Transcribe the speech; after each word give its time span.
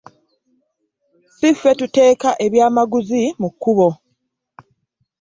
Si 1.35 1.49
ffe 1.53 1.71
tuteeka 1.79 2.29
ebyamaguzi 2.45 3.21
mu 3.41 3.49
kkubo. 3.53 3.87